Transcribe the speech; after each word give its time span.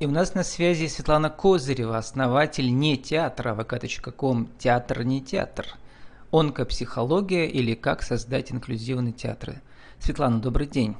И 0.00 0.06
у 0.06 0.10
нас 0.10 0.34
на 0.34 0.42
связи 0.42 0.88
Светлана 0.88 1.30
Козырева, 1.30 1.96
основатель 1.96 2.76
не 2.76 2.96
театра 2.96 3.54
vk.com 3.54 4.48
«Театр 4.58 5.04
не 5.04 5.22
театр». 5.22 5.66
Онкопсихология 6.32 7.44
или 7.44 7.74
как 7.74 8.02
создать 8.02 8.50
инклюзивный 8.50 9.12
театр. 9.12 9.62
Светлана, 10.00 10.40
добрый 10.40 10.66
день. 10.66 10.96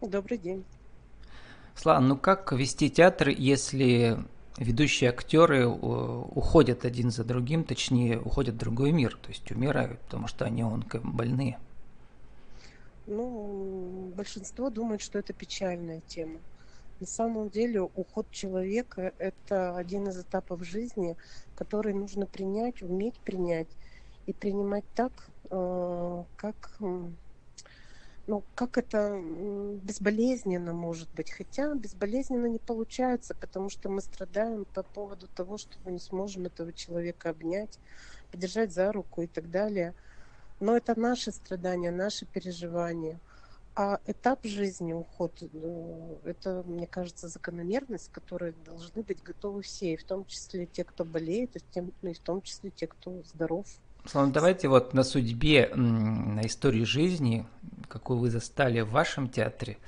Добрый 0.00 0.38
день. 0.38 0.64
Светлана, 1.74 2.08
ну 2.08 2.16
как 2.16 2.52
вести 2.52 2.88
театр, 2.88 3.28
если 3.28 4.24
ведущие 4.56 5.10
актеры 5.10 5.64
э, 5.64 5.66
уходят 5.66 6.86
один 6.86 7.10
за 7.10 7.24
другим, 7.24 7.64
точнее, 7.64 8.18
уходят 8.18 8.54
в 8.54 8.58
другой 8.58 8.92
мир, 8.92 9.18
то 9.20 9.28
есть 9.28 9.50
умирают, 9.50 10.00
потому 10.00 10.26
что 10.26 10.46
они 10.46 10.62
онкобольные? 10.62 11.58
Ну, 13.06 14.10
большинство 14.16 14.70
думает, 14.70 15.02
что 15.02 15.18
это 15.18 15.34
печальная 15.34 16.00
тема. 16.06 16.38
На 17.02 17.08
самом 17.08 17.50
деле 17.50 17.80
уход 17.80 18.30
человека– 18.30 19.12
это 19.18 19.76
один 19.76 20.06
из 20.06 20.20
этапов 20.20 20.62
жизни, 20.62 21.16
который 21.56 21.94
нужно 21.94 22.26
принять, 22.26 22.80
уметь 22.80 23.18
принять 23.18 23.66
и 24.26 24.32
принимать 24.32 24.84
так, 24.94 25.10
э, 25.50 26.24
как, 26.36 26.76
ну, 28.28 28.44
как 28.54 28.78
это 28.78 29.20
безболезненно 29.82 30.74
может 30.74 31.12
быть. 31.16 31.32
Хотя 31.32 31.74
безболезненно 31.74 32.46
не 32.46 32.60
получается, 32.60 33.34
потому 33.34 33.68
что 33.68 33.88
мы 33.88 34.00
страдаем 34.00 34.64
по 34.64 34.84
поводу 34.84 35.26
того, 35.26 35.58
что 35.58 35.76
мы 35.84 35.90
не 35.90 35.98
сможем 35.98 36.44
этого 36.44 36.72
человека 36.72 37.30
обнять, 37.30 37.80
подержать 38.30 38.72
за 38.72 38.92
руку 38.92 39.22
и 39.22 39.26
так 39.26 39.50
далее. 39.50 39.92
Но 40.60 40.76
это 40.76 40.96
наши 40.96 41.32
страдания, 41.32 41.90
наши 41.90 42.26
переживания– 42.26 43.18
а 43.74 44.00
этап 44.06 44.44
жизни, 44.44 44.92
уход, 44.92 45.42
э, 45.42 46.16
это, 46.24 46.62
мне 46.66 46.86
кажется, 46.86 47.28
закономерность, 47.28 48.10
к 48.10 48.14
которой 48.14 48.54
должны 48.64 49.02
быть 49.02 49.22
готовы 49.22 49.62
все, 49.62 49.94
и 49.94 49.96
в 49.96 50.04
том 50.04 50.26
числе 50.26 50.66
те, 50.66 50.84
кто 50.84 51.04
болеет, 51.04 51.56
и 51.56 51.58
в, 51.58 51.70
тем, 51.70 51.92
ну, 52.02 52.10
и 52.10 52.14
в 52.14 52.18
том 52.18 52.42
числе 52.42 52.70
те, 52.70 52.86
кто 52.86 53.22
здоров. 53.22 53.66
Слава, 54.04 54.30
давайте 54.30 54.68
вот 54.68 54.94
на 54.94 55.04
судьбе, 55.04 55.70
на 55.74 56.44
истории 56.44 56.82
жизни, 56.82 57.46
какую 57.88 58.18
вы 58.18 58.30
застали 58.30 58.80
в 58.80 58.90
вашем 58.90 59.28
театре, 59.28 59.78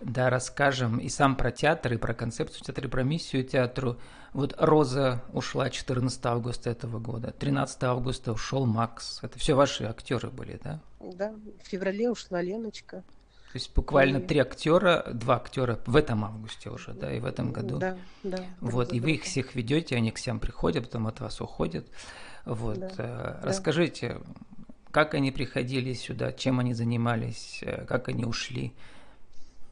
да, 0.00 0.30
расскажем 0.30 0.98
и 0.98 1.08
сам 1.08 1.36
про 1.36 1.50
театр, 1.50 1.94
и 1.94 1.96
про 1.96 2.14
концепцию 2.14 2.64
театра, 2.64 2.86
и 2.86 2.90
про 2.90 3.02
миссию 3.02 3.44
театру. 3.44 3.98
Вот 4.32 4.54
Роза 4.58 5.24
ушла 5.32 5.70
14 5.70 6.24
августа 6.26 6.70
этого 6.70 7.00
года, 7.00 7.32
13 7.32 7.82
августа 7.84 8.32
ушел 8.32 8.64
Макс. 8.64 9.18
Это 9.22 9.38
все 9.38 9.54
ваши 9.54 9.84
актеры 9.84 10.30
были, 10.30 10.60
да? 10.62 10.80
Да, 11.00 11.34
в 11.62 11.66
феврале 11.66 12.10
ушла 12.10 12.40
Леночка. 12.40 13.02
То 13.52 13.56
есть 13.56 13.74
буквально 13.74 14.18
и... 14.18 14.26
три 14.26 14.40
актера, 14.40 15.04
два 15.12 15.36
актера 15.36 15.80
в 15.86 15.96
этом 15.96 16.24
августе 16.24 16.68
уже, 16.68 16.92
да, 16.92 17.10
и 17.12 17.18
в 17.18 17.24
этом 17.24 17.50
году. 17.50 17.78
Да, 17.78 17.96
да. 18.22 18.44
Вот, 18.60 18.92
и 18.92 19.00
вы 19.00 19.12
их 19.12 19.22
всех 19.22 19.54
ведете, 19.54 19.96
они 19.96 20.10
к 20.10 20.16
всем 20.16 20.38
приходят, 20.38 20.84
потом 20.84 21.06
от 21.06 21.20
вас 21.20 21.40
уходят. 21.40 21.86
Вот, 22.44 22.78
да, 22.78 22.90
э, 22.98 23.40
расскажите, 23.42 24.18
да. 24.18 24.74
как 24.90 25.14
они 25.14 25.32
приходили 25.32 25.94
сюда, 25.94 26.32
чем 26.32 26.60
они 26.60 26.74
занимались, 26.74 27.60
э, 27.62 27.86
как 27.86 28.08
они 28.08 28.26
ушли? 28.26 28.74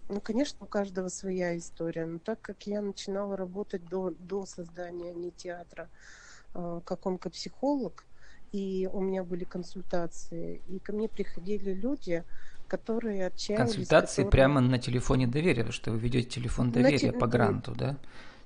Ну, 0.08 0.20
конечно, 0.20 0.58
у 0.64 0.66
каждого 0.66 1.08
своя 1.08 1.56
история. 1.58 2.06
Но 2.06 2.18
так 2.18 2.40
как 2.40 2.66
я 2.66 2.80
начинала 2.80 3.36
работать 3.36 3.86
до, 3.88 4.10
до 4.18 4.46
создания 4.46 5.12
не 5.12 5.32
театра, 5.32 5.90
э, 6.54 6.80
как 6.84 7.06
онкопсихолог, 7.06 8.04
и 8.52 8.88
у 8.90 9.00
меня 9.00 9.22
были 9.22 9.44
консультации, 9.44 10.62
и 10.68 10.78
ко 10.78 10.92
мне 10.92 11.08
приходили 11.08 11.74
люди, 11.74 12.24
которые 12.68 13.26
отчаялись. 13.26 13.72
Консультации 13.72 14.22
которые... 14.24 14.30
прямо 14.30 14.60
на 14.60 14.78
телефоне 14.78 15.26
доверия, 15.26 15.70
что 15.70 15.92
вы 15.92 15.98
ведете 15.98 16.28
телефон 16.28 16.70
доверия 16.70 17.12
на... 17.12 17.18
по 17.18 17.26
гранту, 17.26 17.74
да? 17.74 17.96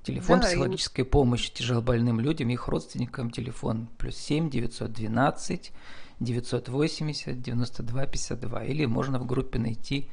Телефон 0.03 0.41
да, 0.41 0.47
психологической 0.47 1.05
и... 1.05 1.09
помощи 1.09 1.53
тяжелобольным 1.53 2.21
людям 2.21 2.49
их 2.49 2.69
родственникам. 2.69 3.31
Телефон 3.31 3.89
плюс 3.99 4.17
7 4.17 4.51
912 4.51 5.73
980 6.21 7.43
92 7.43 8.07
52. 8.07 8.65
Или 8.65 8.87
можно 8.87 9.19
в 9.19 9.27
группе 9.27 9.59
найти 9.59 10.09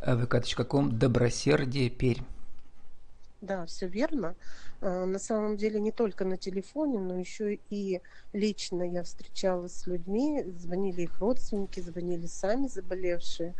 э, 0.00 0.16
vk.com 0.16 0.98
«Добросердие 0.98 1.90
Пермь». 1.90 2.24
Да, 3.40 3.66
все 3.66 3.86
верно. 3.86 4.34
А, 4.80 5.06
на 5.06 5.18
самом 5.18 5.56
деле 5.56 5.80
не 5.80 5.92
только 5.92 6.24
на 6.24 6.36
телефоне, 6.36 6.98
но 6.98 7.18
еще 7.18 7.58
и 7.70 8.00
лично 8.32 8.82
я 8.82 9.04
встречалась 9.04 9.74
с 9.74 9.86
людьми, 9.86 10.44
звонили 10.58 11.02
их 11.02 11.18
родственники, 11.20 11.80
звонили 11.80 12.26
сами 12.26 12.66
заболевшие. 12.66 13.54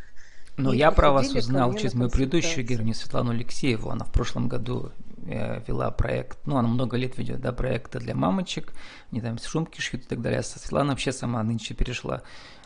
Но 0.56 0.72
я 0.72 0.91
про 0.91 1.12
вас 1.12 1.33
узнал 1.33 1.72
через 1.75 1.94
мою 1.94 2.11
предыдущую 2.11 2.66
героиню 2.66 2.94
Светлану 2.94 3.31
Алексееву. 3.31 3.91
Она 3.91 4.05
в 4.05 4.11
прошлом 4.11 4.49
году 4.49 4.91
э, 5.25 5.62
вела 5.69 5.93
проект, 5.93 6.39
ну, 6.47 6.56
она 6.56 6.66
много 6.66 6.97
лет 6.97 7.16
ведет, 7.16 7.41
да, 7.41 7.53
проекты 7.53 8.00
для 8.00 8.16
мамочек, 8.16 8.72
они 9.12 9.21
там 9.21 9.39
шумки 9.39 9.81
шьют 9.81 10.03
и 10.03 10.09
так 10.09 10.21
далее. 10.21 10.41
А 10.41 10.43
Светлана 10.43 10.91
вообще 10.91 11.12
сама 11.12 11.41
нынче 11.45 11.75
перешла, 11.75 12.22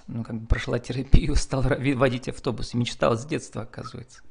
ну, 0.06 0.24
как 0.24 0.40
бы 0.40 0.46
прошла 0.46 0.78
терапию, 0.78 1.34
стала 1.36 1.76
водить 1.94 2.30
автобус 2.30 2.72
и 2.72 2.78
мечтала 2.78 3.16
с 3.16 3.26
детства, 3.26 3.62
оказывается. 3.62 4.22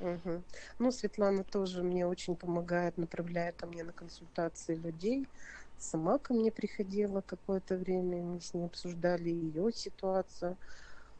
Угу. 0.00 0.42
Ну, 0.78 0.90
Светлана 0.92 1.44
тоже 1.44 1.82
мне 1.82 2.06
очень 2.06 2.36
помогает, 2.36 2.98
направляет 2.98 3.56
ко 3.56 3.66
мне 3.66 3.82
на 3.82 3.92
консультации 3.92 4.74
людей. 4.74 5.26
Сама 5.78 6.18
ко 6.18 6.34
мне 6.34 6.50
приходила 6.50 7.20
какое-то 7.20 7.76
время, 7.76 8.22
мы 8.22 8.40
с 8.40 8.54
ней 8.54 8.64
обсуждали 8.64 9.28
ее 9.28 9.72
ситуацию. 9.72 10.56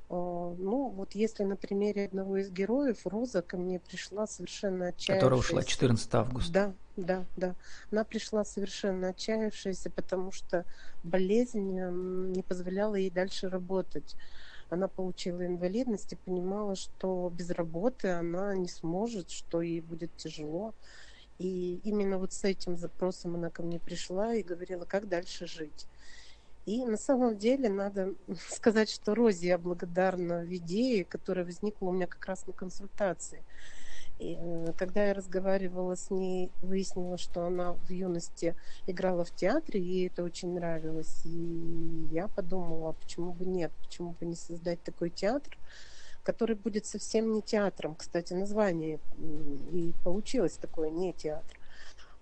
Ну, 0.08 0.88
вот 0.90 1.16
если 1.16 1.42
на 1.42 1.56
примере 1.56 2.04
одного 2.04 2.36
из 2.36 2.50
героев, 2.50 3.00
Роза 3.06 3.42
ко 3.42 3.56
мне 3.56 3.80
пришла 3.80 4.26
совершенно 4.28 4.88
отчаявшаяся. 4.88 5.20
Которая 5.20 5.40
ушла 5.40 5.62
14 5.64 6.14
августа. 6.14 6.52
Да, 6.52 6.74
да, 6.96 7.26
да. 7.36 7.56
Она 7.90 8.04
пришла 8.04 8.44
совершенно 8.44 9.08
отчаявшаяся, 9.08 9.90
потому 9.90 10.30
что 10.30 10.64
болезнь 11.02 11.80
не 12.30 12.42
позволяла 12.42 12.94
ей 12.94 13.10
дальше 13.10 13.48
работать 13.48 14.16
она 14.68 14.88
получила 14.88 15.46
инвалидность 15.46 16.12
и 16.12 16.16
понимала, 16.16 16.74
что 16.74 17.30
без 17.30 17.50
работы 17.50 18.08
она 18.08 18.54
не 18.56 18.68
сможет, 18.68 19.30
что 19.30 19.62
ей 19.62 19.80
будет 19.80 20.16
тяжело. 20.16 20.74
И 21.38 21.76
именно 21.84 22.18
вот 22.18 22.32
с 22.32 22.44
этим 22.44 22.76
запросом 22.76 23.34
она 23.34 23.50
ко 23.50 23.62
мне 23.62 23.78
пришла 23.78 24.34
и 24.34 24.42
говорила, 24.42 24.84
как 24.84 25.08
дальше 25.08 25.46
жить. 25.46 25.86
И 26.66 26.84
на 26.84 26.96
самом 26.96 27.38
деле 27.38 27.68
надо 27.68 28.14
сказать, 28.50 28.90
что 28.90 29.14
Розе 29.14 29.48
я 29.48 29.58
благодарна 29.58 30.40
в 30.40 30.52
идее, 30.54 31.04
которая 31.04 31.44
возникла 31.44 31.86
у 31.86 31.92
меня 31.92 32.06
как 32.06 32.26
раз 32.26 32.46
на 32.46 32.52
консультации. 32.52 33.44
И 34.18 34.36
э, 34.38 34.72
когда 34.76 35.04
я 35.04 35.14
разговаривала 35.14 35.94
с 35.94 36.10
ней, 36.10 36.50
выяснила, 36.62 37.18
что 37.18 37.44
она 37.44 37.72
в 37.72 37.90
юности 37.90 38.54
играла 38.86 39.24
в 39.24 39.34
театре, 39.34 39.80
ей 39.80 40.08
это 40.08 40.22
очень 40.22 40.54
нравилось. 40.54 41.20
И 41.24 42.08
я 42.10 42.28
подумала, 42.28 42.92
почему 42.92 43.32
бы 43.32 43.44
нет, 43.44 43.72
почему 43.82 44.12
бы 44.18 44.26
не 44.26 44.36
создать 44.36 44.82
такой 44.82 45.10
театр, 45.10 45.58
который 46.22 46.56
будет 46.56 46.86
совсем 46.86 47.32
не 47.32 47.42
театром. 47.42 47.94
Кстати, 47.94 48.32
название 48.32 49.00
и 49.72 49.92
получилось 50.02 50.56
такое, 50.56 50.88
не 50.90 51.12
театр. 51.12 51.58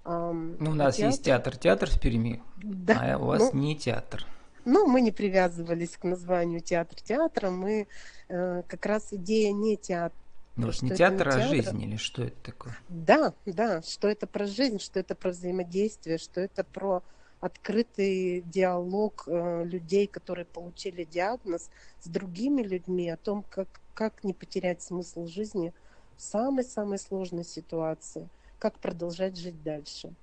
ну, 0.04 0.70
у 0.72 0.74
нас 0.74 0.96
театр... 0.96 1.10
есть 1.10 1.24
театр, 1.24 1.56
театр 1.56 1.90
в 1.90 2.00
Перми, 2.00 2.42
да, 2.56 3.14
а 3.14 3.18
у 3.18 3.26
вас 3.26 3.52
ну, 3.52 3.60
не 3.60 3.76
театр. 3.76 4.26
Ну, 4.64 4.86
мы 4.86 5.00
не 5.00 5.12
привязывались 5.12 5.96
к 5.96 6.04
названию 6.04 6.60
театр 6.60 7.00
театра, 7.00 7.50
мы 7.50 7.86
э, 8.28 8.62
как 8.66 8.84
раз 8.86 9.12
идея 9.12 9.52
не 9.52 9.76
театр 9.76 10.18
ну, 10.56 10.72
что 10.72 10.84
не 10.84 10.92
театр, 10.92 11.28
а 11.28 11.40
жизнь 11.48 11.82
или 11.82 11.96
что 11.96 12.22
это 12.22 12.36
такое? 12.42 12.78
Да, 12.88 13.34
да, 13.44 13.82
что 13.82 14.08
это 14.08 14.26
про 14.26 14.46
жизнь, 14.46 14.78
что 14.78 15.00
это 15.00 15.14
про 15.14 15.30
взаимодействие, 15.30 16.18
что 16.18 16.40
это 16.40 16.64
про 16.64 17.02
открытый 17.40 18.42
диалог 18.42 19.24
э, 19.26 19.64
людей, 19.64 20.06
которые 20.06 20.46
получили 20.46 21.04
диагноз 21.04 21.70
с 22.00 22.08
другими 22.08 22.62
людьми 22.62 23.10
о 23.10 23.16
том, 23.16 23.44
как, 23.50 23.68
как 23.94 24.24
не 24.24 24.32
потерять 24.32 24.80
смысл 24.80 25.26
жизни 25.26 25.74
в 26.16 26.22
самой-самой 26.22 26.98
сложной 26.98 27.44
ситуации, 27.44 28.28
как 28.58 28.78
продолжать 28.78 29.36
жить 29.36 29.62
дальше. 29.62 30.14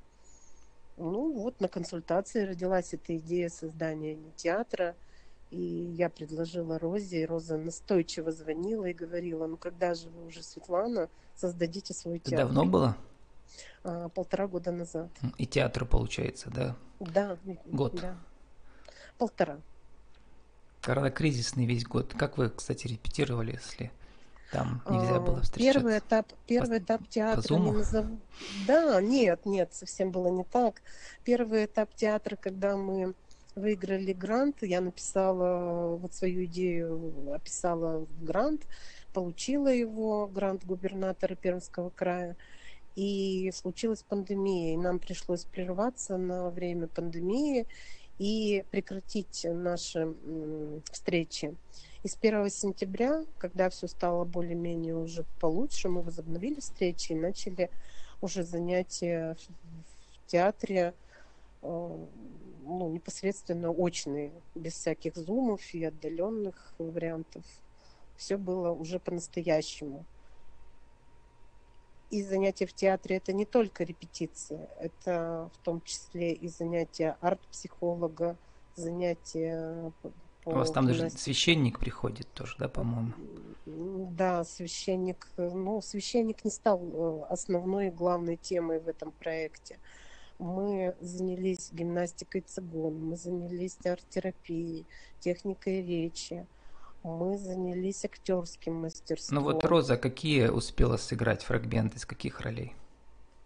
Ну 0.98 1.31
вот 1.34 1.60
на 1.60 1.68
консультации 1.68 2.45
родилась 2.45 2.94
эта 2.94 3.18
идея 3.18 3.50
создания 3.50 4.18
театра– 4.38 4.95
и 5.51 5.94
я 5.98 6.09
предложила 6.09 6.80
Розе, 6.80 7.21
и 7.21 7.25
Роза 7.25 7.57
настойчиво 7.57 8.31
звонила 8.31 8.86
и 8.86 8.94
говорила, 8.94 9.48
ну 9.48 9.57
когда 9.57 9.94
же 9.94 10.09
вы 10.09 10.27
уже, 10.27 10.42
Светлана, 10.42 11.09
создадите 11.36 11.94
свой 11.94 12.19
театр. 12.19 12.33
Это 12.33 12.48
давно 12.48 12.65
было? 12.65 12.98
А, 13.83 14.09
полтора 14.09 14.48
года 14.48 14.71
назад. 14.71 15.09
И 15.38 15.45
театру 15.45 15.86
получается, 15.86 16.50
да? 16.50 16.75
Да. 17.00 17.38
Год? 17.65 18.00
Да. 18.01 18.15
Полтора. 19.18 19.59
Коронакризисный 20.81 21.65
весь 21.65 21.86
год. 21.86 22.13
Как 22.18 22.38
вы, 22.38 22.50
кстати, 22.50 22.88
репетировали, 22.88 23.51
если 23.51 23.92
там 24.51 24.81
нельзя 24.89 25.19
было 25.19 25.39
а, 25.39 25.42
встречаться? 25.42 25.80
Первый 25.80 26.00
этап, 26.00 26.33
первый 26.48 26.80
по, 26.80 26.83
этап 26.83 27.07
театра 27.09 27.56
по 27.56 27.59
не 27.59 27.71
назов... 27.71 28.06
Да, 28.68 29.01
нет, 29.01 29.45
нет, 29.45 29.74
совсем 29.74 30.12
было 30.12 30.30
не 30.30 30.45
так. 30.45 30.81
Первый 31.25 31.65
этап 31.65 31.94
театра, 31.94 32.38
когда 32.38 32.77
мы 32.77 33.13
выиграли 33.56 34.13
грант. 34.13 34.57
Я 34.62 34.81
написала 34.81 35.95
вот 35.95 36.13
свою 36.13 36.45
идею, 36.45 37.33
описала 37.33 38.07
грант, 38.21 38.65
получила 39.13 39.68
его, 39.68 40.27
грант 40.27 40.65
губернатора 40.65 41.36
Пермского 41.36 41.89
края. 41.89 42.36
и 42.95 43.51
случилась 43.53 44.03
пандемия, 44.03 44.74
и 44.74 44.77
нам 44.77 45.00
пришлось 45.00 45.45
прерваться 45.45 46.18
на 46.18 46.50
время 46.50 46.88
пандемии 46.88 47.65
и 48.19 48.65
прекратить 48.69 49.45
наши 49.50 50.13
встречи. 50.92 51.56
И 52.03 52.07
с 52.07 52.18
1 52.19 52.50
сентября, 52.50 53.24
когда 53.38 53.69
все 53.69 53.88
стало 53.88 54.25
более-менее 54.25 54.95
уже 54.95 55.24
получше, 55.39 55.88
мы 55.88 56.01
возобновили 56.01 56.59
встречи 56.59 57.13
и 57.13 57.15
начали 57.15 57.69
уже 58.21 58.44
занятия 58.44 59.38
в 60.25 60.31
театре 60.31 60.94
э, 61.62 62.06
ну, 62.62 62.90
непосредственно 62.90 63.72
очные, 63.72 64.31
без 64.56 64.74
всяких 64.74 65.16
зумов 65.16 65.62
и 65.74 65.84
отдаленных 65.84 66.74
вариантов. 66.78 67.44
Все 68.18 68.38
было 68.38 68.72
уже 68.72 69.00
по-настоящему. 69.00 70.06
И 72.10 72.24
занятия 72.24 72.66
в 72.66 72.74
театре 72.74 73.18
это 73.18 73.31
не 73.34 73.46
только 73.46 73.84
репетиция, 73.84 74.69
это 74.80 75.50
в 75.54 75.63
том 75.63 75.81
числе 75.81 76.34
и 76.34 76.48
занятия 76.50 77.18
арт-психолога, 77.22 78.38
занятия 78.75 79.94
у 80.46 80.52
вас 80.52 80.72
там 80.72 80.88
даже 80.88 81.10
священник 81.12 81.80
приходит 81.80 82.28
тоже, 82.34 82.56
да, 82.58 82.68
по-моему? 82.68 83.13
Да, 83.66 84.44
священник. 84.44 85.28
Ну, 85.38 85.81
священник 85.81 86.44
не 86.44 86.50
стал 86.50 86.81
э, 86.81 87.25
основной 87.30 87.92
главной 87.92 88.38
темой 88.38 88.80
в 88.80 88.88
этом 88.88 89.12
проекте. 89.12 89.78
Мы 90.41 90.95
занялись 91.01 91.69
гимнастикой 91.71 92.41
цигун, 92.41 93.09
мы 93.09 93.15
занялись 93.15 93.77
арт-терапией, 93.85 94.88
техникой 95.19 95.85
речи, 95.85 96.47
мы 97.03 97.38
занялись 97.38 98.03
актерским 98.03 98.73
мастерством. 98.73 99.38
Ну 99.38 99.43
вот 99.43 99.63
Роза 99.63 99.97
какие 99.97 100.47
успела 100.47 100.97
сыграть 100.97 101.43
фрагменты, 101.43 101.97
из 101.97 102.07
каких 102.07 102.41
ролей? 102.41 102.73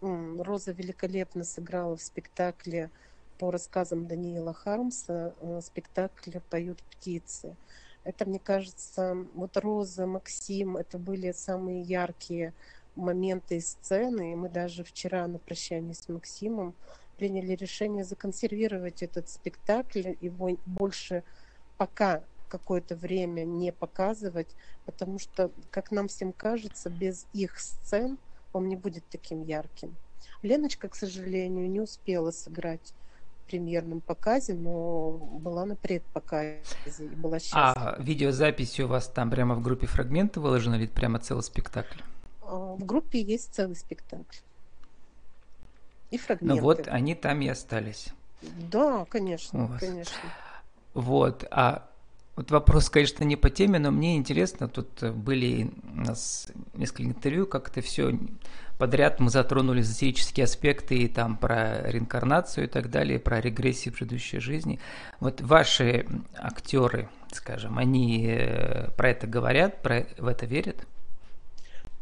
Роза 0.00 0.72
великолепно 0.72 1.44
сыграла 1.44 1.98
в 1.98 2.02
спектакле 2.02 2.90
по 3.38 3.50
рассказам 3.50 4.06
Даниила 4.06 4.54
Хармса 4.54 5.34
э, 5.42 5.60
спектакль 5.62 6.38
«Поют 6.48 6.82
птицы». 6.82 7.56
Это, 8.04 8.24
мне 8.24 8.38
кажется, 8.38 9.26
вот 9.34 9.54
Роза, 9.58 10.06
Максим, 10.06 10.78
это 10.78 10.96
были 10.96 11.32
самые 11.32 11.82
яркие 11.82 12.54
моменты 12.96 13.56
из 13.56 13.70
сцены. 13.70 14.32
И 14.32 14.34
мы 14.34 14.48
даже 14.48 14.84
вчера 14.84 15.26
на 15.26 15.38
прощании 15.38 15.92
с 15.92 16.08
Максимом 16.08 16.74
приняли 17.16 17.54
решение 17.54 18.04
законсервировать 18.04 19.02
этот 19.02 19.28
спектакль, 19.28 20.14
его 20.20 20.56
больше 20.66 21.22
пока 21.78 22.22
какое-то 22.48 22.94
время 22.94 23.44
не 23.44 23.72
показывать, 23.72 24.48
потому 24.84 25.18
что, 25.18 25.50
как 25.70 25.90
нам 25.90 26.08
всем 26.08 26.32
кажется, 26.32 26.90
без 26.90 27.26
их 27.32 27.58
сцен 27.58 28.18
он 28.52 28.68
не 28.68 28.76
будет 28.76 29.04
таким 29.10 29.42
ярким. 29.42 29.96
Леночка, 30.42 30.88
к 30.88 30.94
сожалению, 30.94 31.68
не 31.70 31.80
успела 31.80 32.30
сыграть 32.30 32.94
премьерном 33.46 34.00
показе, 34.00 34.54
но 34.54 35.12
была 35.12 35.64
на 35.64 35.76
предпоказе 35.76 36.60
и 36.86 37.02
была 37.16 37.38
счастлива. 37.38 37.96
А 37.96 38.02
видеозаписи 38.02 38.82
у 38.82 38.88
вас 38.88 39.08
там 39.08 39.30
прямо 39.30 39.54
в 39.54 39.62
группе 39.62 39.86
фрагменты 39.86 40.40
выложены 40.40 40.76
или 40.76 40.86
прямо 40.86 41.18
целый 41.18 41.42
спектакль? 41.42 42.00
В 42.46 42.84
группе 42.84 43.20
есть 43.20 43.54
целый 43.54 43.76
спектакль. 43.76 44.36
И 46.10 46.18
фрагменты. 46.18 46.54
Ну 46.54 46.62
вот, 46.62 46.88
они 46.88 47.14
там 47.14 47.40
и 47.40 47.48
остались. 47.48 48.08
Да, 48.42 49.04
конечно, 49.06 49.76
конечно. 49.80 50.14
Вот, 50.94 51.46
а 51.50 51.88
вот 52.36 52.50
вопрос, 52.50 52.90
конечно, 52.90 53.24
не 53.24 53.36
по 53.36 53.50
теме, 53.50 53.78
но 53.78 53.90
мне 53.90 54.16
интересно, 54.16 54.68
тут 54.68 55.02
были 55.02 55.70
у 55.94 56.00
нас 56.00 56.48
несколько 56.74 57.04
интервью, 57.04 57.46
как 57.46 57.70
это 57.70 57.80
все 57.80 58.12
подряд 58.78 59.20
мы 59.20 59.30
затронули 59.30 59.80
эзотерические 59.80 60.44
аспекты 60.44 60.96
и 60.98 61.08
там 61.08 61.36
про 61.36 61.90
реинкарнацию 61.90 62.64
и 62.64 62.68
так 62.68 62.90
далее, 62.90 63.18
про 63.18 63.40
регрессии 63.40 63.90
предыдущей 63.90 64.38
жизни. 64.38 64.78
Вот 65.18 65.40
ваши 65.40 66.06
актеры, 66.36 67.08
скажем, 67.32 67.78
они 67.78 68.26
э, 68.26 68.90
про 68.90 69.10
это 69.10 69.26
говорят, 69.26 69.82
про, 69.82 70.06
в 70.18 70.26
это 70.26 70.46
верят? 70.46 70.86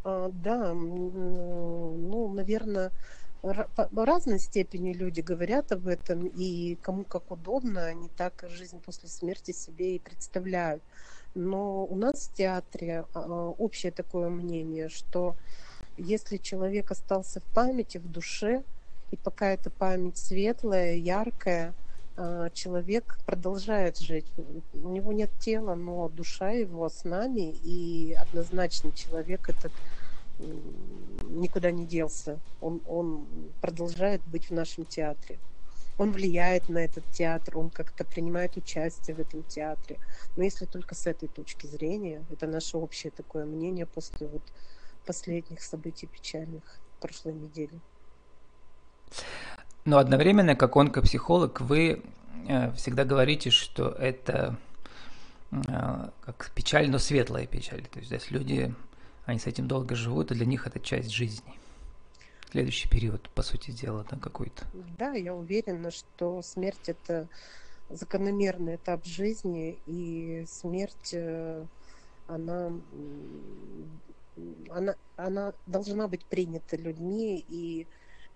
А, 0.05 0.31
да, 0.33 0.75
ну, 0.75 2.29
наверное, 2.35 2.93
в 3.43 4.05
разной 4.05 4.39
степени 4.39 4.93
люди 4.93 5.21
говорят 5.21 5.73
об 5.73 5.87
этом, 5.87 6.27
и 6.27 6.77
кому 6.77 7.05
как 7.05 7.31
удобно, 7.31 7.85
они 7.87 8.09
так 8.09 8.45
жизнь 8.49 8.81
после 8.81 9.09
смерти 9.09 9.53
себе 9.53 9.97
и 9.97 9.99
представляют. 9.99 10.83
Но 11.35 11.85
у 11.85 11.97
нас 11.97 12.29
в 12.29 12.35
театре 12.35 13.07
а, 13.13 13.49
общее 13.59 13.93
такое 13.93 14.29
мнение, 14.29 14.89
что 14.89 15.35
если 15.99 16.37
человек 16.37 16.91
остался 16.91 17.41
в 17.41 17.45
памяти, 17.55 17.99
в 17.99 18.11
душе, 18.11 18.63
и 19.11 19.17
пока 19.17 19.51
эта 19.51 19.69
память 19.69 20.17
светлая, 20.17 20.95
яркая, 20.95 21.75
а, 22.17 22.51
человек 22.51 23.19
продолжает 23.27 23.99
жить. 23.99 24.27
У 24.73 24.89
него 24.89 25.13
нет 25.13 25.31
тела, 25.41 25.75
но 25.75 26.09
душа 26.09 26.51
его 26.51 26.89
с 26.89 27.05
нами, 27.05 27.55
и 27.65 28.15
однозначно 28.15 28.93
человек 28.93 29.49
этот 29.49 29.73
никуда 30.39 31.71
не 31.71 31.87
делся. 31.87 32.39
Он, 32.61 32.81
он 32.87 33.27
продолжает 33.61 34.23
быть 34.27 34.51
в 34.51 34.53
нашем 34.53 34.85
театре. 34.85 35.39
Он 35.97 36.11
влияет 36.11 36.69
на 36.69 36.79
этот 36.79 37.05
театр, 37.13 37.57
он 37.57 37.71
как-то 37.71 38.05
принимает 38.05 38.57
участие 38.57 39.15
в 39.15 39.21
этом 39.21 39.45
театре. 39.45 39.99
Но 40.37 40.43
если 40.43 40.65
только 40.65 40.95
с 40.95 41.07
этой 41.07 41.29
точки 41.29 41.67
зрения, 41.67 42.25
это 42.33 42.49
наше 42.49 42.77
общее 42.77 43.13
такое 43.13 43.45
мнение 43.45 43.87
после 43.87 44.27
вот 44.27 44.43
последних 45.07 45.63
событий 45.63 46.07
печальных 46.07 46.63
прошлой 47.01 47.35
недели. 47.35 47.79
Но 49.85 49.99
одновременно, 49.99 50.57
как 50.57 50.77
онкопсихолог, 50.77 51.61
вы 51.61 52.03
э, 52.49 52.73
всегда 52.73 53.05
говорите, 53.05 53.51
что 53.51 53.91
это 53.91 54.57
э, 55.53 56.09
как 56.23 56.51
печаль, 56.55 56.91
но 56.91 56.99
светлая 56.99 57.47
печаль. 57.47 57.83
То 57.87 57.99
есть 57.99 58.09
здесь 58.09 58.31
люди, 58.31 58.75
они 59.25 59.39
с 59.39 59.47
этим 59.47 59.69
долго 59.69 59.95
живут, 59.95 60.31
и 60.31 60.35
для 60.35 60.47
них 60.47 60.67
это 60.67 60.81
часть 60.81 61.11
жизни. 61.11 61.55
Следующий 62.51 62.89
период, 62.89 63.29
по 63.31 63.43
сути 63.43 63.71
дела, 63.73 64.07
да, 64.11 64.17
какой-то. 64.17 64.65
Да, 64.99 65.13
я 65.13 65.35
уверена, 65.35 65.91
что 65.91 66.41
смерть 66.43 66.89
это 66.89 67.29
закономерный 67.91 68.77
этап 68.77 69.05
жизни, 69.05 69.79
и 69.87 70.45
смерть, 70.47 71.11
э, 71.13 71.67
она 72.29 72.73
она, 74.71 74.97
она 75.17 75.53
должна 75.67 76.09
быть 76.09 76.25
принята 76.25 76.77
людьми, 76.77 77.45
и 77.49 77.87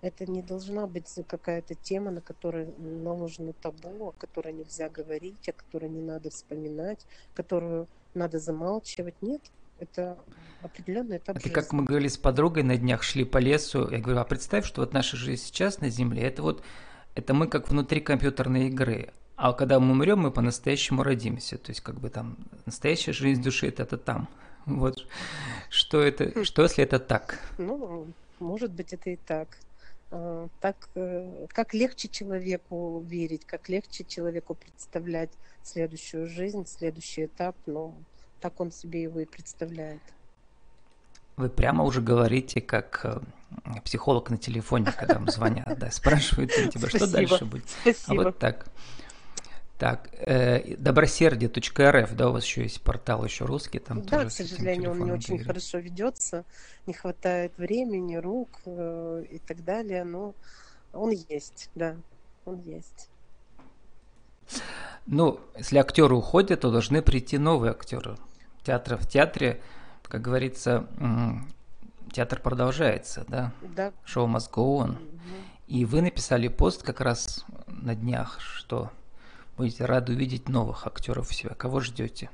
это 0.01 0.25
не 0.25 0.41
должна 0.41 0.87
быть 0.87 1.13
какая-то 1.27 1.75
тема, 1.75 2.11
на 2.11 2.21
которой 2.21 2.67
наложено 2.77 3.53
табу, 3.53 4.07
о 4.07 4.11
которой 4.13 4.53
нельзя 4.53 4.89
говорить, 4.89 5.49
о 5.49 5.53
которой 5.53 5.89
не 5.89 6.01
надо 6.01 6.29
вспоминать, 6.29 7.05
которую 7.33 7.87
надо 8.13 8.39
замалчивать. 8.39 9.15
Нет, 9.21 9.41
это 9.79 10.17
определенный 10.61 11.17
этап 11.17 11.37
Это 11.37 11.47
жизни. 11.47 11.53
как 11.53 11.73
мы 11.73 11.83
говорили 11.83 12.07
с 12.07 12.17
подругой 12.17 12.63
на 12.63 12.77
днях, 12.77 13.03
шли 13.03 13.23
по 13.23 13.37
лесу, 13.37 13.89
я 13.89 13.99
говорю, 13.99 14.19
а 14.19 14.25
представь, 14.25 14.65
что 14.65 14.81
вот 14.81 14.93
наша 14.93 15.17
жизнь 15.17 15.43
сейчас 15.43 15.79
на 15.79 15.89
Земле, 15.89 16.23
это 16.23 16.41
вот, 16.41 16.63
это 17.15 17.33
мы 17.33 17.47
как 17.47 17.69
внутри 17.69 18.01
компьютерной 18.01 18.67
игры, 18.67 19.11
а 19.35 19.53
когда 19.53 19.79
мы 19.79 19.91
умрем, 19.91 20.19
мы 20.19 20.31
по-настоящему 20.31 21.01
родимся, 21.01 21.57
то 21.57 21.69
есть 21.69 21.81
как 21.81 21.99
бы 21.99 22.09
там 22.09 22.37
настоящая 22.65 23.13
жизнь 23.13 23.41
души 23.41 23.67
это, 23.67 23.83
это 23.83 23.97
там. 23.97 24.27
Вот 24.65 25.07
что 25.69 26.01
это, 26.01 26.25
хм. 26.25 26.43
что 26.43 26.63
если 26.63 26.83
это 26.83 26.99
так? 26.99 27.39
Ну, 27.57 28.07
может 28.39 28.71
быть, 28.71 28.93
это 28.93 29.09
и 29.09 29.15
так. 29.15 29.47
А, 30.11 30.47
так, 30.59 30.89
э, 30.95 31.47
как 31.49 31.73
легче 31.73 32.07
человеку 32.07 33.03
верить, 33.07 33.45
как 33.45 33.69
легче 33.69 34.03
человеку 34.03 34.55
представлять 34.55 35.31
следующую 35.63 36.27
жизнь, 36.27 36.65
следующий 36.65 37.25
этап, 37.25 37.55
но 37.65 37.95
так 38.39 38.59
он 38.59 38.71
себе 38.71 39.03
его 39.03 39.19
и 39.19 39.25
представляет. 39.25 40.01
Вы 41.37 41.49
прямо 41.49 41.83
уже 41.85 42.01
говорите, 42.01 42.59
как 42.59 43.01
э, 43.03 43.81
психолог 43.85 44.29
на 44.29 44.37
телефоне, 44.37 44.91
когда 44.91 45.15
вам 45.15 45.29
звонят, 45.29 45.77
да, 45.79 45.89
спрашивают 45.89 46.51
тебя, 46.51 46.89
что 46.89 47.07
дальше 47.07 47.45
будет. 47.45 47.65
А 48.07 48.13
вот 48.13 48.39
так. 48.39 48.65
Так, 49.77 50.09
э, 50.11 50.75
добросердие.рф, 50.75 52.13
да, 52.13 52.29
у 52.29 52.33
вас 52.33 52.43
еще 52.43 52.63
есть 52.63 52.81
портал 52.81 53.23
еще 53.23 53.45
русский, 53.45 53.79
там 53.79 54.01
да, 54.01 54.17
тоже 54.17 54.27
к 54.27 54.31
сожалению, 54.33 54.91
он 54.91 55.05
не 55.05 55.11
очень 55.13 55.35
говорит. 55.35 55.47
хорошо 55.47 55.77
ведется, 55.77 56.43
не 56.85 56.93
хватает 56.93 57.57
времени, 57.57 58.17
рук 58.17 58.49
э, 58.65 59.23
и 59.31 59.39
так 59.39 59.63
далее, 59.63 60.03
но 60.03 60.33
он 60.91 61.11
есть, 61.11 61.69
да, 61.75 61.95
он 62.43 62.59
есть. 62.59 63.09
Ну, 65.05 65.39
если 65.57 65.77
актеры 65.77 66.13
уходят, 66.13 66.59
то 66.59 66.71
должны 66.71 67.01
прийти 67.01 67.37
новые 67.37 67.71
актеры. 67.71 68.17
Театр 68.63 68.97
в 68.97 69.07
театре, 69.07 69.61
как 70.03 70.21
говорится, 70.21 70.87
театр 72.11 72.39
продолжается, 72.41 73.25
да? 73.27 73.53
Да. 73.75 73.93
Шоу 74.05 74.27
must 74.27 74.51
go 74.51 74.79
on. 74.79 74.91
Угу. 74.91 74.99
И 75.67 75.85
вы 75.85 76.01
написали 76.01 76.47
пост 76.47 76.83
как 76.83 76.99
раз 77.01 77.45
на 77.67 77.95
днях, 77.95 78.39
что 78.39 78.91
будете 79.57 79.85
рады 79.85 80.13
увидеть 80.13 80.49
новых 80.49 80.87
актеров 80.87 81.29
у 81.29 81.33
себя? 81.33 81.53
Кого 81.53 81.79
ждете? 81.79 82.29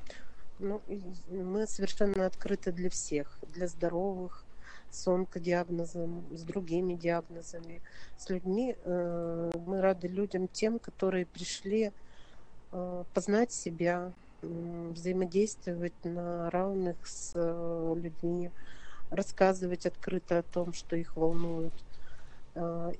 Ну, 0.58 0.80
мы 1.28 1.66
совершенно 1.66 2.24
открыты 2.24 2.72
для 2.72 2.88
всех, 2.88 3.38
для 3.52 3.66
здоровых, 3.66 4.46
с 4.90 5.06
онкодиагнозом, 5.06 6.24
с 6.30 6.42
другими 6.42 6.94
диагнозами, 6.94 7.82
с 8.16 8.30
людьми. 8.30 8.76
Э, 8.84 9.50
мы 9.66 9.80
рады 9.82 10.08
людям 10.08 10.48
тем, 10.48 10.78
которые 10.78 11.26
пришли 11.26 11.92
э, 12.72 13.04
познать 13.12 13.52
себя, 13.52 14.12
взаимодействовать 14.42 16.04
на 16.04 16.50
равных 16.50 16.96
с 17.06 17.32
э, 17.34 17.94
людьми, 17.96 18.50
рассказывать 19.10 19.86
открыто 19.86 20.38
о 20.38 20.42
том, 20.42 20.72
что 20.72 20.96
их 20.96 21.16
волнует. 21.16 21.72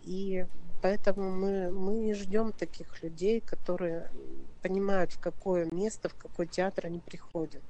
И 0.03 0.47
поэтому 0.83 1.31
мы, 1.31 1.71
мы 1.71 2.15
ждем 2.15 2.53
таких 2.53 3.03
людей, 3.03 3.41
которые 3.41 4.11
понимают, 4.63 5.13
в 5.13 5.19
какое 5.19 5.67
место, 5.73 6.09
в 6.09 6.15
какой 6.15 6.47
театр 6.47 6.87
они 6.87 7.01
приходят. 7.01 7.65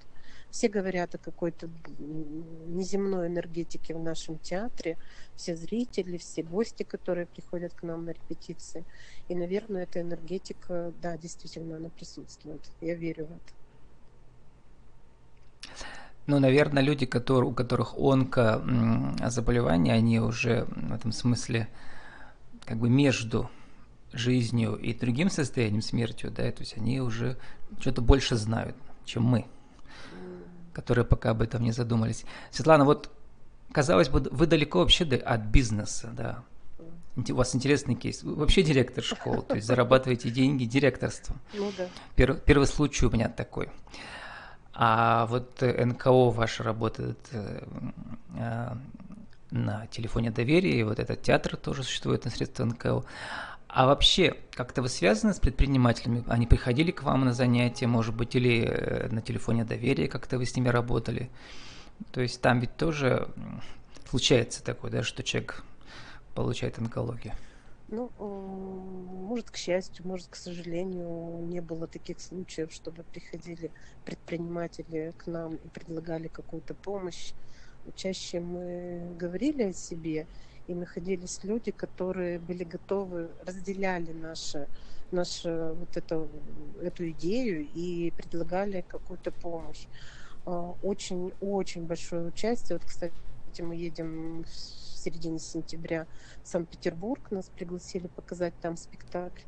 Все 0.50 0.68
говорят 0.68 1.14
о 1.14 1.18
какой-то 1.18 1.68
неземной 1.98 3.26
энергетике 3.26 3.94
в 3.94 3.98
нашем 3.98 4.38
театре, 4.38 4.96
все 5.34 5.54
зрители, 5.54 6.16
все 6.16 6.42
гости, 6.42 6.82
которые 6.82 7.26
приходят 7.26 7.74
к 7.74 7.82
нам 7.82 8.06
на 8.06 8.10
репетиции. 8.10 8.84
И, 9.28 9.34
наверное, 9.34 9.82
эта 9.82 10.00
энергетика, 10.00 10.92
да, 11.02 11.18
действительно, 11.18 11.76
она 11.76 11.90
присутствует. 11.90 12.62
Я 12.80 12.94
верю 12.94 13.26
в 13.26 13.32
это. 13.32 13.52
Ну, 16.26 16.40
наверное, 16.40 16.82
люди, 16.82 17.06
которые, 17.06 17.50
у 17.50 17.54
которых 17.54 17.96
онко 17.98 18.62
заболевание, 19.26 19.94
они 19.94 20.20
уже 20.20 20.64
в 20.64 20.92
этом 20.92 21.12
смысле 21.12 21.68
как 22.64 22.78
бы 22.78 22.88
между 22.88 23.48
жизнью 24.12 24.74
и 24.74 24.92
другим 24.94 25.30
состоянием, 25.30 25.82
смертью, 25.82 26.30
да, 26.30 26.50
то 26.50 26.60
есть 26.60 26.76
они 26.76 27.00
уже 27.00 27.36
что-то 27.78 28.02
больше 28.02 28.36
знают, 28.36 28.74
чем 29.04 29.22
мы 29.24 29.46
которые 30.76 31.06
пока 31.06 31.30
об 31.30 31.40
этом 31.40 31.62
не 31.62 31.72
задумались. 31.72 32.26
Светлана, 32.50 32.84
вот 32.84 33.10
казалось 33.72 34.10
бы, 34.10 34.20
вы 34.30 34.46
далеко 34.46 34.80
вообще 34.80 35.04
от 35.04 35.40
бизнеса, 35.40 36.10
да. 36.12 36.42
У 37.16 37.34
вас 37.34 37.54
интересный 37.54 37.94
кейс. 37.94 38.22
Вы 38.22 38.34
вообще 38.34 38.62
директор 38.62 39.02
школы, 39.02 39.40
то 39.40 39.54
есть 39.54 39.66
зарабатываете 39.66 40.30
деньги 40.30 40.66
директорством. 40.66 41.40
Ну 41.54 41.72
да. 41.78 41.86
Первый, 42.14 42.38
первый 42.42 42.66
случай 42.66 43.06
у 43.06 43.10
меня 43.10 43.30
такой. 43.30 43.70
А 44.74 45.24
вот 45.26 45.62
НКО 45.62 46.30
ваша 46.30 46.62
работает 46.62 47.18
э, 47.32 47.64
э, 48.38 48.74
на 49.50 49.86
телефоне 49.86 50.30
доверия, 50.30 50.78
и 50.78 50.82
вот 50.82 50.98
этот 50.98 51.22
театр 51.22 51.56
тоже 51.56 51.84
существует 51.84 52.26
на 52.26 52.30
средства 52.30 52.66
НКО. 52.66 53.02
А 53.76 53.84
вообще, 53.84 54.34
как-то 54.52 54.80
вы 54.80 54.88
связаны 54.88 55.34
с 55.34 55.38
предпринимателями? 55.38 56.24
Они 56.28 56.46
приходили 56.46 56.92
к 56.92 57.02
вам 57.02 57.26
на 57.26 57.34
занятия, 57.34 57.86
может 57.86 58.16
быть, 58.16 58.34
или 58.34 58.64
э, 58.64 59.08
на 59.10 59.20
телефоне 59.20 59.66
доверия 59.66 60.08
как-то 60.08 60.38
вы 60.38 60.46
с 60.46 60.56
ними 60.56 60.70
работали? 60.70 61.28
То 62.10 62.22
есть 62.22 62.40
там 62.40 62.60
ведь 62.60 62.74
тоже 62.78 63.28
случается 64.08 64.64
такое, 64.64 64.90
да, 64.90 65.02
что 65.02 65.22
человек 65.22 65.62
получает 66.34 66.78
онкологию. 66.78 67.34
Ну, 67.88 68.10
может, 69.28 69.50
к 69.50 69.58
счастью, 69.58 70.08
может, 70.08 70.28
к 70.28 70.36
сожалению, 70.36 71.44
не 71.46 71.60
было 71.60 71.86
таких 71.86 72.18
случаев, 72.18 72.72
чтобы 72.72 73.02
приходили 73.02 73.70
предприниматели 74.06 75.12
к 75.18 75.26
нам 75.26 75.56
и 75.56 75.68
предлагали 75.68 76.28
какую-то 76.28 76.72
помощь. 76.72 77.34
Чаще 77.94 78.40
мы 78.40 79.14
говорили 79.18 79.64
о 79.64 79.72
себе, 79.74 80.26
и 80.66 80.74
находились 80.74 81.40
люди, 81.44 81.70
которые 81.70 82.38
были 82.38 82.64
готовы, 82.64 83.30
разделяли 83.44 84.12
наши, 84.12 84.68
нашу 85.10 85.74
вот 85.74 85.96
эту, 85.96 86.28
эту 86.82 87.10
идею 87.10 87.66
и 87.74 88.12
предлагали 88.16 88.84
какую-то 88.86 89.30
помощь. 89.30 89.86
Очень-очень 90.82 91.84
а, 91.84 91.86
большое 91.86 92.28
участие. 92.28 92.78
Вот, 92.78 92.86
кстати, 92.86 93.14
мы 93.58 93.74
едем 93.76 94.44
в 94.44 94.48
середине 94.48 95.38
сентября 95.38 96.06
в 96.42 96.48
Санкт-Петербург, 96.48 97.30
нас 97.30 97.48
пригласили 97.48 98.08
показать 98.08 98.54
там 98.60 98.76
спектакль. 98.76 99.42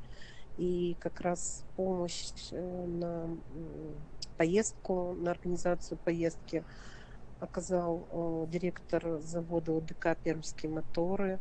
И 0.56 0.96
как 0.98 1.20
раз 1.20 1.64
помощь 1.76 2.32
э, 2.50 2.87
на 2.87 3.37
поездку, 4.37 5.14
на 5.14 5.30
организацию 5.30 5.98
поездки 6.04 6.64
оказал 7.40 8.07
э, 8.11 8.47
директор 8.50 9.21
завода 9.21 9.73
УДК 9.73 10.16
«Пермские 10.23 10.71
моторы». 10.71 11.38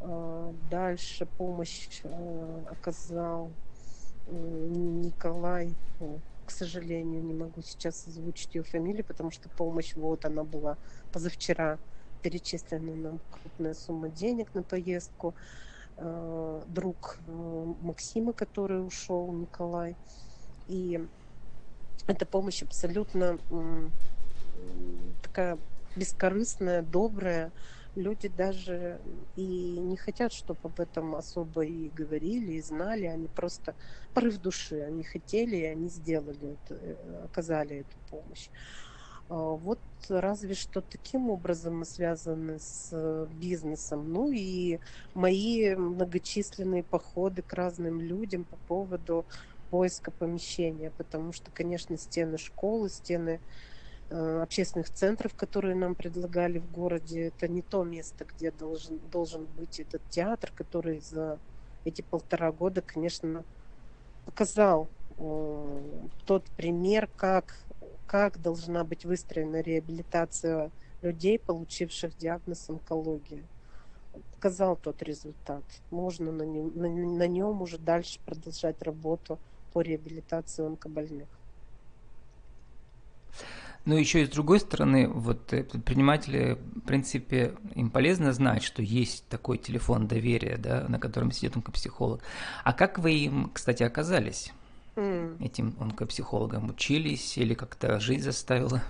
Э, 0.00 0.52
дальше 0.70 1.26
помощь 1.26 2.00
э, 2.04 2.64
оказал 2.70 3.50
Николай, 4.28 5.74
к 6.46 6.50
сожалению, 6.50 7.24
не 7.24 7.34
могу 7.34 7.60
сейчас 7.60 8.06
озвучить 8.06 8.54
ее 8.54 8.62
фамилию, 8.62 9.04
потому 9.04 9.32
что 9.32 9.48
помощь, 9.48 9.94
вот 9.96 10.24
она 10.24 10.44
была 10.44 10.76
позавчера 11.12 11.78
перечислена 12.22 12.94
нам 12.94 13.20
крупная 13.32 13.74
сумма 13.74 14.10
денег 14.10 14.54
на 14.54 14.62
поездку. 14.62 15.34
Друг 16.68 17.18
Максима, 17.82 18.32
который 18.32 18.86
ушел, 18.86 19.32
Николай. 19.32 19.96
И 20.68 21.04
эта 22.06 22.24
помощь 22.24 22.62
абсолютно 22.62 23.38
такая 25.32 25.58
бескорыстная, 25.96 26.82
добрая. 26.82 27.52
Люди 27.94 28.28
даже 28.28 29.02
и 29.34 29.78
не 29.78 29.96
хотят, 29.98 30.32
чтобы 30.32 30.60
об 30.64 30.80
этом 30.80 31.14
особо 31.14 31.62
и 31.66 31.90
говорили, 31.90 32.52
и 32.52 32.62
знали. 32.62 33.04
Они 33.06 33.28
просто 33.28 33.74
порыв 34.14 34.38
души. 34.38 34.80
Они 34.80 35.04
хотели, 35.04 35.56
и 35.56 35.64
они 35.64 35.88
сделали 35.90 36.54
это, 36.54 36.74
э, 36.74 37.24
оказали 37.24 37.76
эту 37.80 38.00
помощь. 38.08 38.50
А, 39.28 39.34
вот 39.34 39.82
разве 40.08 40.54
что 40.54 40.80
таким 40.82 41.30
образом 41.30 41.78
мы 41.80 41.84
связаны 41.84 42.58
с 42.58 43.26
бизнесом. 43.30 44.10
Ну 44.12 44.30
и 44.32 44.80
мои 45.14 45.74
многочисленные 45.74 46.84
походы 46.84 47.42
к 47.42 47.52
разным 47.52 48.00
людям 48.00 48.44
по 48.46 48.56
поводу 48.66 49.26
поиска 49.68 50.10
помещения, 50.12 50.90
потому 50.90 51.32
что, 51.32 51.50
конечно, 51.52 51.96
стены 51.98 52.38
школы, 52.38 52.88
стены 52.90 53.40
Э, 53.40 53.71
общественных 54.12 54.90
центров, 54.90 55.34
которые 55.34 55.74
нам 55.74 55.94
предлагали 55.94 56.58
в 56.58 56.70
городе. 56.70 57.28
Это 57.28 57.48
не 57.48 57.62
то 57.62 57.84
место, 57.84 58.24
где 58.24 58.50
должен, 58.50 58.98
должен 59.10 59.46
быть 59.56 59.80
этот 59.80 60.02
театр, 60.10 60.52
который 60.54 61.00
за 61.00 61.38
эти 61.84 62.02
полтора 62.02 62.52
года, 62.52 62.82
конечно, 62.82 63.44
показал 64.24 64.88
э, 65.18 65.80
тот 66.26 66.44
пример, 66.56 67.08
как, 67.16 67.56
как 68.06 68.40
должна 68.40 68.84
быть 68.84 69.04
выстроена 69.04 69.60
реабилитация 69.60 70.70
людей, 71.02 71.38
получивших 71.38 72.16
диагноз 72.16 72.68
онкологии. 72.70 73.44
Показал 74.34 74.76
тот 74.76 75.02
результат. 75.02 75.64
Можно 75.90 76.32
на 76.32 76.42
нем, 76.42 76.72
на, 76.74 76.88
на 76.88 77.26
нем 77.26 77.62
уже 77.62 77.78
дальше 77.78 78.20
продолжать 78.24 78.80
работу 78.82 79.38
по 79.72 79.80
реабилитации 79.80 80.66
онкобольных. 80.66 81.28
Но 83.84 83.98
еще 83.98 84.22
и 84.22 84.26
с 84.26 84.28
другой 84.28 84.60
стороны, 84.60 85.08
вот 85.08 85.52
э, 85.52 85.64
предприниматели, 85.64 86.56
в 86.76 86.80
принципе, 86.82 87.54
им 87.74 87.90
полезно 87.90 88.32
знать, 88.32 88.62
что 88.62 88.80
есть 88.80 89.26
такой 89.28 89.58
телефон 89.58 90.06
доверия, 90.06 90.56
да, 90.56 90.86
на 90.88 91.00
котором 91.00 91.32
сидит 91.32 91.56
онкопсихолог. 91.56 92.22
А 92.62 92.72
как 92.72 92.98
вы 92.98 93.12
им, 93.12 93.50
кстати, 93.52 93.82
оказались? 93.82 94.52
Mm. 94.94 95.44
Этим 95.44 95.74
онкопсихологом 95.80 96.70
учились 96.70 97.36
или 97.38 97.54
как-то 97.54 97.98
жизнь 97.98 98.22
заставила? 98.22 98.82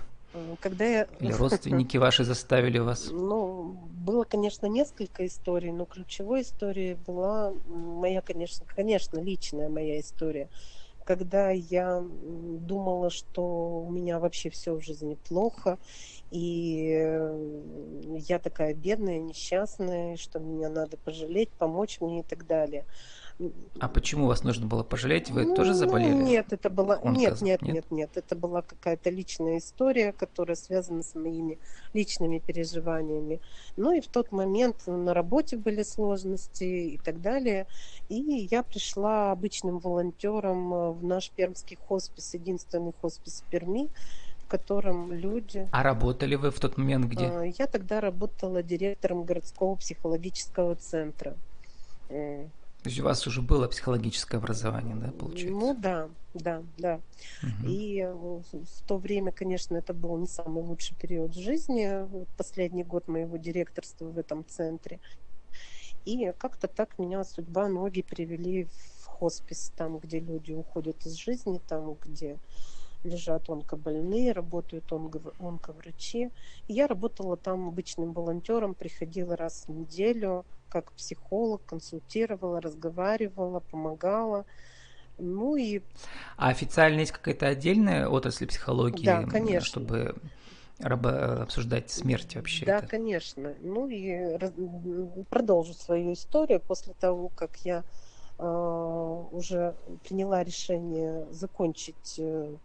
Когда 0.59 0.85
я... 0.85 1.07
Или 1.19 1.31
родственники 1.31 1.97
ваши 1.97 2.23
заставили 2.23 2.79
вас? 2.79 3.09
Ну, 3.11 3.77
было, 4.05 4.25
конечно, 4.25 4.67
несколько 4.67 5.25
историй, 5.25 5.71
но 5.71 5.85
ключевой 5.85 6.41
историей 6.41 6.97
была 7.07 7.53
моя, 7.67 8.21
конечно, 8.21 8.65
конечно, 8.75 9.19
личная 9.19 9.69
моя 9.69 9.99
история 9.99 10.49
когда 11.03 11.51
я 11.51 12.01
думала, 12.01 13.09
что 13.09 13.81
у 13.83 13.91
меня 13.91 14.19
вообще 14.19 14.49
все 14.49 14.73
в 14.75 14.81
жизни 14.81 15.15
плохо, 15.15 15.79
и 16.31 16.89
э, 16.93 17.63
я 18.17 18.39
такая 18.39 18.73
бедная, 18.73 19.19
несчастная, 19.19 20.15
что 20.17 20.39
меня 20.39 20.69
надо 20.69 20.97
пожалеть, 20.97 21.51
помочь 21.57 21.99
мне 22.01 22.21
и 22.21 22.23
так 22.23 22.45
далее. 22.47 22.85
А 23.79 23.87
почему 23.89 24.27
вас 24.27 24.43
нужно 24.43 24.67
было 24.67 24.83
пожалеть? 24.83 25.31
Вы 25.31 25.45
ну, 25.45 25.55
тоже 25.55 25.73
заболели? 25.73 26.13
Нет, 26.13 26.53
это 26.53 26.69
была 26.69 26.99
нет, 27.03 27.41
нет, 27.41 27.61
нет, 27.61 27.61
нет, 27.61 27.91
нет, 27.91 28.09
это 28.15 28.35
была 28.35 28.61
какая-то 28.61 29.09
личная 29.09 29.57
история, 29.57 30.13
которая 30.13 30.55
связана 30.55 31.03
с 31.03 31.15
моими 31.15 31.57
личными 31.93 32.39
переживаниями. 32.39 33.41
Ну 33.75 33.91
и 33.91 34.01
в 34.01 34.07
тот 34.07 34.31
момент 34.31 34.85
на 34.85 35.13
работе 35.13 35.57
были 35.57 35.83
сложности 35.83 36.63
и 36.63 36.97
так 36.97 37.21
далее, 37.21 37.67
и 38.09 38.15
я 38.15 38.63
пришла 38.63 39.31
обычным 39.31 39.79
волонтером 39.79 40.73
э, 40.73 40.91
в 40.91 41.03
наш 41.03 41.31
пермский 41.31 41.77
хоспис, 41.87 42.33
единственный 42.33 42.93
хоспис 43.01 43.41
в 43.41 43.49
Перми, 43.49 43.89
в 44.39 44.47
котором 44.47 45.11
люди. 45.11 45.67
А 45.71 45.83
работали 45.83 46.35
вы 46.35 46.51
в 46.51 46.59
тот 46.59 46.77
момент 46.77 47.05
где? 47.05 47.25
А, 47.25 47.43
я 47.43 47.67
тогда 47.67 47.99
работала 47.99 48.61
директором 48.61 49.23
городского 49.23 49.75
психологического 49.75 50.75
центра. 50.75 51.35
То 52.83 52.89
есть 52.89 52.99
у 52.99 53.05
вас 53.05 53.25
уже 53.27 53.41
было 53.41 53.69
психологическое 53.69 54.37
образование, 54.37 54.95
да, 54.95 55.11
получается? 55.11 55.57
Ну 55.57 55.73
да, 55.73 56.09
да, 56.33 56.63
да. 56.77 56.99
Угу. 57.41 57.69
И 57.69 58.03
в 58.03 58.81
то 58.85 58.97
время, 58.97 59.31
конечно, 59.31 59.77
это 59.77 59.93
был 59.93 60.17
не 60.17 60.27
самый 60.27 60.61
лучший 60.63 60.97
период 60.97 61.33
жизни, 61.33 62.05
последний 62.37 62.83
год 62.83 63.07
моего 63.07 63.37
директорства 63.37 64.05
в 64.05 64.17
этом 64.17 64.45
центре. 64.45 64.99
И 66.03 66.33
как-то 66.37 66.67
так 66.67 66.99
меня 66.99 67.23
судьба, 67.23 67.69
ноги 67.69 68.01
привели 68.01 68.65
в 68.65 69.05
хоспис, 69.05 69.71
там, 69.77 69.99
где 69.99 70.19
люди 70.19 70.51
уходят 70.51 71.05
из 71.05 71.13
жизни, 71.13 71.61
там, 71.65 71.95
где 72.05 72.37
лежат 73.05 73.49
онкобольные, 73.49 74.33
работают 74.33 74.91
онко, 74.91 75.21
онковрачи. 75.39 76.31
И 76.67 76.73
я 76.73 76.87
работала 76.87 77.37
там 77.37 77.69
обычным 77.69 78.11
волонтером, 78.11 78.73
приходила 78.73 79.37
раз 79.37 79.63
в 79.67 79.71
неделю 79.71 80.45
как 80.73 80.91
психолог, 80.93 81.63
консультировала, 81.65 82.59
разговаривала, 82.59 83.59
помогала. 83.59 84.43
Ну 85.19 85.55
и... 85.55 85.81
А 86.35 86.49
официально 86.49 87.01
есть 87.01 87.11
какая-то 87.11 87.47
отдельная 87.47 88.09
отрасль 88.09 88.47
психологии, 88.47 89.05
да, 89.05 89.23
конечно. 89.23 89.61
чтобы 89.61 90.15
обсуждать 90.79 91.91
смерть 91.91 92.35
вообще? 92.35 92.65
Да, 92.65 92.79
это? 92.79 92.87
конечно. 92.87 93.53
Ну 93.61 93.87
и 93.87 94.39
продолжу 95.29 95.75
свою 95.75 96.13
историю 96.13 96.59
после 96.59 96.95
того, 96.99 97.29
как 97.29 97.55
я 97.57 97.83
э, 98.39 98.43
уже 99.31 99.75
приняла 100.03 100.43
решение 100.43 101.27
закончить 101.29 102.15
э, 102.17 102.55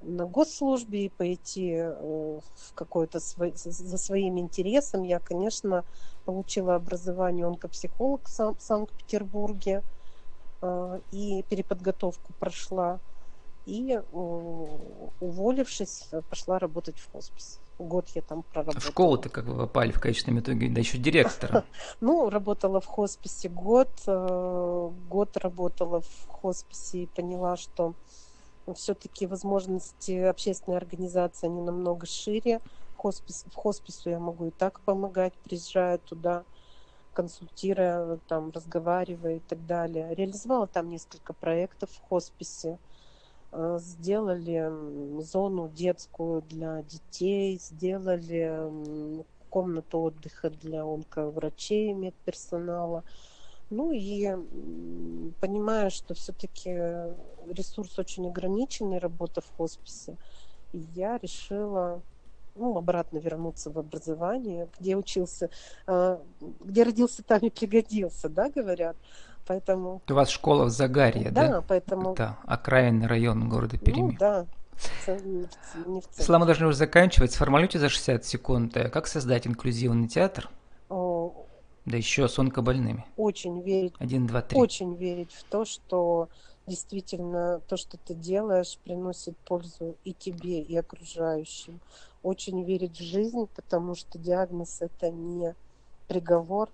на 0.00 0.26
госслужбе 0.26 1.06
и 1.06 1.08
пойти 1.08 1.72
э, 1.72 1.90
в 1.90 2.74
какой-то 2.74 3.20
свой, 3.20 3.52
за 3.54 3.98
своим 3.98 4.38
интересом. 4.38 5.02
Я, 5.02 5.18
конечно, 5.18 5.84
получила 6.24 6.76
образование 6.76 7.46
онкопсихолог 7.46 8.28
в 8.28 8.60
Санкт-Петербурге 8.60 9.82
э, 10.62 11.00
и 11.10 11.44
переподготовку 11.48 12.32
прошла. 12.38 13.00
И, 13.66 14.00
уволившись, 15.20 16.08
пошла 16.30 16.58
работать 16.58 16.98
в 16.98 17.12
хоспис. 17.12 17.60
Год 17.78 18.08
я 18.14 18.22
там 18.22 18.42
проработала. 18.42 18.80
В 18.80 18.84
школу-то 18.84 19.28
как 19.28 19.44
вы 19.44 19.58
попали 19.58 19.92
в 19.92 20.00
конечном 20.00 20.40
итоге, 20.40 20.70
да 20.70 20.80
еще 20.80 20.96
директора? 20.96 21.64
Ну, 22.00 22.30
работала 22.30 22.80
в 22.80 22.86
хосписе 22.86 23.50
год. 23.50 23.90
Э, 24.06 24.90
год 25.10 25.36
работала 25.36 26.00
в 26.00 26.26
хосписе 26.28 27.02
и 27.02 27.06
поняла, 27.06 27.58
что 27.58 27.94
все-таки 28.74 29.26
возможности 29.26 30.12
общественной 30.12 30.76
организации, 30.76 31.46
они 31.46 31.62
намного 31.62 32.06
шире. 32.06 32.60
Хоспис, 32.96 33.44
в 33.44 33.54
хоспису 33.54 34.10
я 34.10 34.18
могу 34.18 34.46
и 34.46 34.50
так 34.50 34.80
помогать, 34.80 35.34
приезжая 35.44 35.98
туда, 35.98 36.44
консультируя, 37.12 38.18
там, 38.26 38.50
разговаривая 38.50 39.36
и 39.36 39.40
так 39.40 39.64
далее. 39.66 40.14
Реализовала 40.14 40.66
там 40.66 40.88
несколько 40.88 41.32
проектов 41.32 41.90
в 41.90 42.00
хосписе. 42.00 42.78
Э, 43.50 43.78
сделали 43.80 44.70
зону 45.22 45.68
детскую 45.68 46.42
для 46.42 46.82
детей, 46.82 47.58
сделали 47.58 49.24
комнату 49.48 50.00
отдыха 50.00 50.50
для 50.50 50.84
онковрачей, 50.84 51.92
медперсонала. 51.92 53.04
Ну 53.70 53.92
и 53.92 54.34
понимая, 55.40 55.90
что 55.90 56.14
все-таки 56.14 56.70
ресурс 57.50 57.98
очень 57.98 58.26
ограниченный, 58.26 58.98
работа 58.98 59.40
в 59.40 59.56
хосписе, 59.56 60.16
я 60.72 61.18
решила 61.18 62.02
ну, 62.58 62.76
обратно 62.76 63.18
вернуться 63.18 63.70
в 63.70 63.78
образование, 63.78 64.68
где 64.78 64.96
учился, 64.96 65.50
а, 65.86 66.20
где 66.60 66.82
родился, 66.82 67.22
там 67.22 67.38
и 67.40 67.50
пригодился, 67.50 68.28
да, 68.28 68.50
говорят. 68.50 68.96
Поэтому... 69.46 70.02
У 70.08 70.12
вас 70.12 70.28
школа 70.28 70.64
в 70.64 70.70
Загарье, 70.70 71.30
да? 71.30 71.48
Да, 71.48 71.64
поэтому... 71.66 72.12
Это 72.12 72.36
окраинный 72.44 73.06
район 73.06 73.48
города 73.48 73.78
Перми. 73.78 74.12
Ну, 74.12 74.16
да. 74.18 74.46
Слава, 76.12 76.40
мы 76.40 76.46
должны 76.46 76.66
уже 76.66 76.76
заканчивать. 76.76 77.32
Сформулируйте 77.32 77.78
за 77.78 77.88
60 77.88 78.24
секунд. 78.24 78.76
Э, 78.76 78.90
как 78.90 79.06
создать 79.06 79.46
инклюзивный 79.46 80.06
театр? 80.06 80.50
Да 81.88 81.96
еще 81.96 82.28
с 82.28 82.38
онкобольными. 82.38 83.06
Очень 83.16 83.62
верить. 83.62 83.94
Один, 83.98 84.26
два, 84.26 84.42
три. 84.42 84.58
Очень 84.58 84.94
верить 84.94 85.32
в 85.32 85.42
то, 85.44 85.64
что 85.64 86.28
действительно 86.66 87.62
то, 87.66 87.78
что 87.78 87.96
ты 87.96 88.14
делаешь, 88.14 88.78
приносит 88.84 89.38
пользу 89.38 89.96
и 90.04 90.12
тебе, 90.12 90.60
и 90.60 90.76
окружающим. 90.76 91.80
Очень 92.22 92.62
верить 92.64 92.98
в 92.98 93.02
жизнь, 93.02 93.48
потому 93.54 93.94
что 93.94 94.18
диагноз 94.18 94.82
это 94.82 95.10
не 95.10 95.54
приговор. 96.08 96.68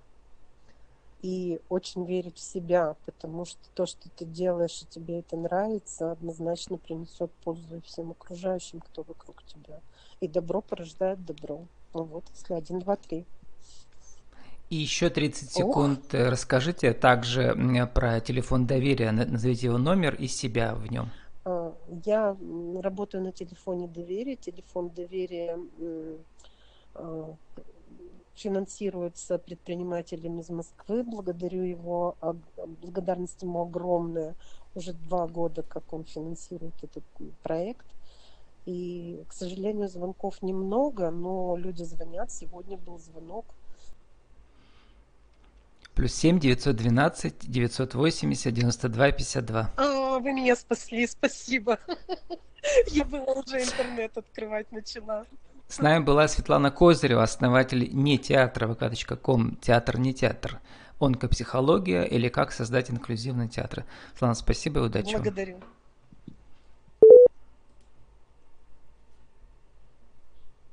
И 1.23 1.61
очень 1.69 2.05
верить 2.05 2.37
в 2.37 2.41
себя, 2.41 2.97
потому 3.07 3.45
что 3.45 3.61
то, 3.75 3.87
что 3.87 4.11
ты 4.11 4.25
делаешь, 4.25 4.83
и 4.83 4.87
тебе 4.87 5.21
это 5.21 5.37
нравится, 5.37 6.11
однозначно 6.11 6.77
принесет 6.77 7.31
пользу 7.45 7.81
всем 7.87 8.11
окружающим, 8.11 8.81
кто 8.81 9.05
вокруг 9.05 9.43
тебя. 9.45 9.81
И 10.21 10.27
добро 10.27 10.61
порождает 10.61 11.25
добро. 11.25 11.65
Ну 11.95 12.03
вот, 12.03 12.25
если 12.35 12.55
один, 12.55 12.81
два, 12.81 12.97
три. 12.97 13.25
И 14.75 14.77
еще 14.77 15.09
30 15.09 15.53
секунд 15.53 16.01
Ох. 16.13 16.21
расскажите 16.31 16.93
также 16.95 17.55
про 17.95 18.19
телефон 18.19 18.67
доверия, 18.67 19.13
назовите 19.13 19.69
его 19.69 19.79
номер 19.79 20.17
и 20.17 20.27
себя 20.27 20.75
в 20.75 20.91
нем. 20.91 21.11
А, 21.45 21.73
я 22.05 22.37
работаю 22.83 23.23
на 23.23 23.31
телефоне 23.31 23.87
доверия. 23.87 24.35
Телефон 24.35 24.91
доверия 24.91 25.61
а, 26.97 27.37
финансируется 28.35 29.39
предпринимателем 29.39 30.41
из 30.41 30.51
Москвы. 30.51 31.05
Благодарю 31.05 31.63
его, 31.63 32.17
благодарность 32.83 33.43
ему 33.43 33.63
огромная. 33.63 34.35
Уже 34.75 34.93
два 34.93 35.29
года, 35.29 35.63
как 35.63 35.93
он 35.93 36.03
финансирует 36.05 36.75
этот 36.83 37.05
проект. 37.45 37.87
И, 38.67 39.23
к 39.29 39.35
сожалению, 39.35 39.89
звонков 39.89 40.43
немного, 40.43 41.13
но 41.13 41.55
люди 41.57 41.85
звонят. 41.85 42.33
Сегодня 42.33 42.77
был 42.77 42.99
звонок 42.99 43.45
Плюс 45.95 46.13
7 46.15 46.41
912 46.41 47.49
980 47.49 48.53
92 48.53 49.13
52. 49.13 49.71
А, 49.77 50.19
вы 50.19 50.33
меня 50.33 50.57
спасли, 50.57 51.07
спасибо. 51.07 51.79
Я 52.89 53.05
была 53.05 53.33
уже 53.35 53.63
интернет 53.63 54.17
открывать 54.17 54.73
начала. 54.73 55.27
С 55.69 55.79
нами 55.79 56.03
была 56.03 56.29
Светлана 56.29 56.71
Козырева, 56.71 57.23
основатель 57.23 57.89
не 57.93 58.19
театра 58.19 58.67
vk.com, 58.69 59.57
театр 59.57 59.99
не 59.99 60.13
театр, 60.13 60.61
онкопсихология 61.01 62.03
или 62.03 62.29
как 62.29 62.53
создать 62.53 62.91
инклюзивный 62.91 63.49
театр. 63.49 63.85
Светлана, 64.11 64.35
спасибо 64.35 64.81
и 64.81 64.83
удачи 64.85 65.13
Благодарю. 65.13 65.61